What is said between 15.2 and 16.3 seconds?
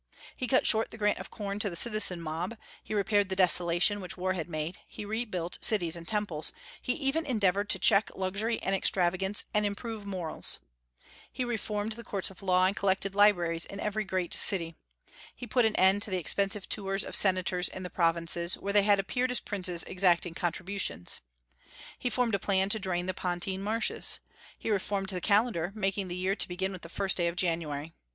He put an end to the